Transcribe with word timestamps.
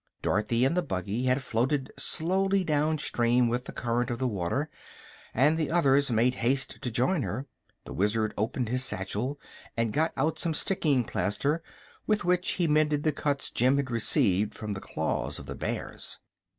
Dorothy 0.23 0.65
and 0.65 0.75
the 0.75 0.81
buggy 0.81 1.25
had 1.25 1.43
floated 1.43 1.91
slowly 1.95 2.63
down 2.63 2.97
stream 2.97 3.47
with 3.47 3.65
the 3.65 3.71
current 3.71 4.09
of 4.09 4.17
the 4.17 4.27
water, 4.27 4.67
and 5.31 5.59
the 5.59 5.69
others 5.69 6.09
made 6.09 6.33
haste 6.41 6.81
to 6.81 6.89
join 6.89 7.21
her. 7.21 7.45
The 7.85 7.93
Wizard 7.93 8.33
opened 8.35 8.69
his 8.69 8.83
satchel 8.83 9.39
and 9.77 9.93
got 9.93 10.11
out 10.17 10.39
some 10.39 10.55
sticking 10.55 11.03
plaster 11.03 11.61
with 12.07 12.25
which 12.25 12.53
he 12.53 12.65
mended 12.67 13.03
the 13.03 13.11
cuts 13.11 13.51
Jim 13.51 13.77
had 13.77 13.91
received 13.91 14.55
from 14.55 14.73
the 14.73 14.81
claws 14.81 15.37
of 15.37 15.45
the 15.45 15.53
bears. 15.53 16.17